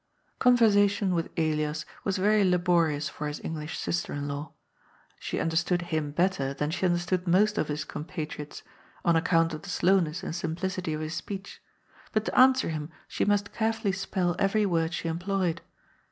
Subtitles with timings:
[0.39, 4.53] Conversation with Elias was very laborious for his Eng lish sister in law.
[5.19, 8.63] She understood him better than she un derstood most of his compatriots,
[9.05, 11.61] on account of the slow ness and simplicity of his speech,
[12.13, 15.61] but to answer him she must carefully spell every word she employed.